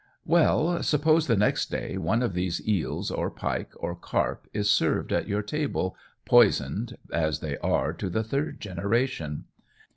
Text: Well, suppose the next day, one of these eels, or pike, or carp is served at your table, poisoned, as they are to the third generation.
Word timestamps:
Well, 0.25 0.81
suppose 0.81 1.27
the 1.27 1.37
next 1.37 1.69
day, 1.69 1.95
one 1.95 2.23
of 2.23 2.33
these 2.33 2.67
eels, 2.67 3.11
or 3.11 3.29
pike, 3.29 3.69
or 3.75 3.95
carp 3.95 4.47
is 4.51 4.67
served 4.67 5.13
at 5.13 5.27
your 5.27 5.43
table, 5.43 5.95
poisoned, 6.25 6.97
as 7.13 7.39
they 7.39 7.55
are 7.59 7.93
to 7.93 8.09
the 8.09 8.23
third 8.23 8.59
generation. 8.59 9.45